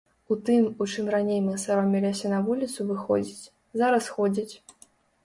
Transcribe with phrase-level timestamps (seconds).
[0.35, 3.45] У тым, у чым раней мы саромеліся на вуліцу выходзіць,
[3.83, 4.49] зараз ходзяць.